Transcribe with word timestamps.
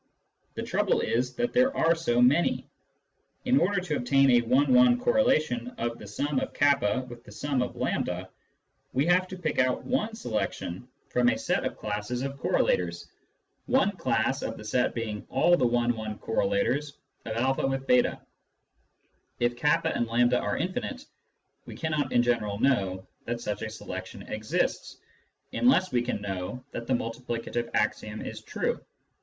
The 0.55 0.63
trouble 0.63 1.01
is 1.01 1.35
that 1.35 1.53
there 1.53 1.77
are 1.77 1.93
so 1.93 2.23
many. 2.23 2.67
In 3.45 3.59
order 3.59 3.79
to 3.81 3.97
obtain 3.97 4.31
a 4.31 4.41
one 4.41 4.73
one 4.73 4.99
correlation 4.99 5.67
of 5.77 5.99
the 5.99 6.07
sum 6.07 6.39
of 6.39 6.55
k 6.55 6.73
with 7.07 7.23
the 7.23 7.31
sum 7.31 7.61
of 7.61 7.75
A, 7.79 8.27
we 8.93 9.05
have 9.05 9.27
to 9.27 9.37
pick 9.37 9.59
out 9.59 9.83
one 9.83 10.15
selection 10.15 10.87
from 11.09 11.29
a 11.29 11.37
set 11.37 11.63
of 11.65 11.77
classes 11.77 12.21
Selections 12.21 12.31
and 12.31 12.41
the 12.41 12.49
Multiplicative 12.49 13.09
Axiom 13.13 13.13
125 13.67 13.67
of 13.67 13.67
correlators, 13.67 13.67
one 13.67 13.91
class 13.97 14.41
of 14.41 14.57
the 14.57 14.65
set 14.65 14.95
being 14.95 15.23
all 15.29 15.55
the 15.55 15.67
one 15.67 15.95
one 15.95 16.17
correlators 16.17 16.93
of 17.27 17.59
a 17.59 17.67
with 17.67 17.85
j3. 17.85 18.19
If 19.39 19.55
k 19.55 19.67
and 19.85 20.07
A 20.33 20.39
are 20.39 20.57
infinite, 20.57 21.05
we 21.67 21.75
cannot 21.75 22.11
in 22.11 22.23
general 22.23 22.57
know 22.57 23.05
that 23.25 23.39
such 23.39 23.61
a 23.61 23.69
selection 23.69 24.23
exists, 24.23 24.97
unless 25.53 25.91
we 25.91 26.01
can 26.01 26.19
know 26.23 26.65
that 26.71 26.87
the 26.87 26.95
multi 26.95 27.19
plicative 27.21 27.69
axiom 27.75 28.21
is 28.25 28.41
true. 28.41 28.81